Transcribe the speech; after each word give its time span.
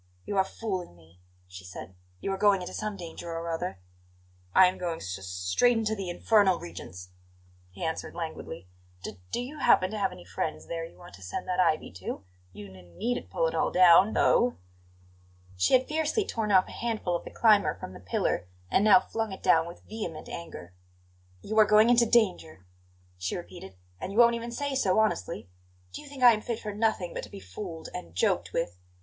"You 0.25 0.35
are 0.37 0.43
fooling 0.43 0.95
me," 0.95 1.19
she 1.47 1.63
said. 1.63 1.93
"You 2.21 2.31
are 2.31 2.37
going 2.39 2.61
into 2.63 2.73
some 2.73 2.97
danger 2.97 3.29
or 3.33 3.51
other." 3.51 3.77
"I'm 4.55 4.79
going 4.79 4.97
s 4.99 5.19
s 5.19 5.27
straight 5.27 5.77
into 5.77 5.93
the 5.93 6.09
infernal 6.09 6.59
regions," 6.59 7.09
he 7.69 7.83
answered 7.83 8.15
languidly. 8.15 8.67
"D 9.03 9.19
do 9.31 9.39
you 9.39 9.59
happen 9.59 9.91
to 9.91 9.99
have 9.99 10.11
any 10.11 10.25
friends 10.25 10.65
there 10.65 10.83
you 10.83 10.97
want 10.97 11.13
to 11.13 11.21
send 11.21 11.47
that 11.47 11.59
ivy 11.59 11.91
to? 11.97 12.23
You 12.51 12.73
n 12.73 12.97
needn't 12.97 13.29
pull 13.29 13.45
it 13.45 13.53
all 13.53 13.69
down, 13.69 14.13
though." 14.13 14.55
She 15.55 15.75
had 15.75 15.87
fiercely 15.87 16.25
torn 16.25 16.51
off 16.51 16.67
a 16.67 16.71
handful 16.71 17.15
of 17.15 17.23
the 17.23 17.29
climber 17.29 17.75
from 17.75 17.93
the 17.93 17.99
pillar, 17.99 18.47
and 18.71 18.83
now 18.83 18.99
flung 19.01 19.31
it 19.31 19.43
down 19.43 19.67
with 19.67 19.83
vehement 19.87 20.27
anger. 20.27 20.73
"You 21.43 21.59
are 21.59 21.65
going 21.65 21.91
into 21.91 22.07
danger," 22.07 22.65
she 23.19 23.37
repeated; 23.37 23.75
"and 23.99 24.11
you 24.11 24.17
won't 24.17 24.33
even 24.33 24.51
say 24.51 24.73
so 24.73 24.97
honestly! 24.97 25.47
Do 25.93 26.01
you 26.01 26.07
think 26.07 26.23
I 26.23 26.33
am 26.33 26.41
fit 26.41 26.59
for 26.59 26.73
nothing 26.73 27.13
but 27.13 27.21
to 27.21 27.29
be 27.29 27.39
fooled 27.39 27.89
and 27.93 28.15
joked 28.15 28.51
with? 28.51 28.79